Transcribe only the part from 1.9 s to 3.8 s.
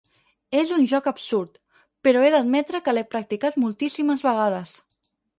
però he d'admetre que l'he practicat